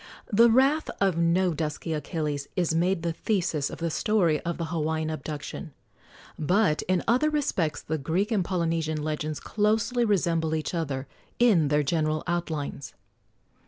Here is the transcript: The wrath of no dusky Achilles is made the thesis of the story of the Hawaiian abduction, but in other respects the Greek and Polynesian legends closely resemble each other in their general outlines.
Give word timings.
The 0.33 0.49
wrath 0.49 0.89
of 0.99 1.15
no 1.19 1.53
dusky 1.53 1.93
Achilles 1.93 2.47
is 2.55 2.73
made 2.73 3.03
the 3.03 3.13
thesis 3.13 3.69
of 3.69 3.77
the 3.77 3.91
story 3.91 4.39
of 4.41 4.57
the 4.57 4.65
Hawaiian 4.73 5.11
abduction, 5.11 5.73
but 6.39 6.81
in 6.87 7.03
other 7.07 7.29
respects 7.29 7.83
the 7.83 7.99
Greek 7.99 8.31
and 8.31 8.43
Polynesian 8.43 9.03
legends 9.03 9.39
closely 9.39 10.03
resemble 10.03 10.55
each 10.55 10.73
other 10.73 11.07
in 11.37 11.67
their 11.67 11.83
general 11.83 12.23
outlines. 12.25 12.95